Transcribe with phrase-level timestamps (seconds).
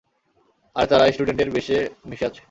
[0.75, 1.77] আর তারা স্টুডেন্ট এর বেশে
[2.09, 2.39] মিশে আছে।